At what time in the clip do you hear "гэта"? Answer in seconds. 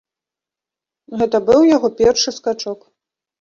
1.19-1.41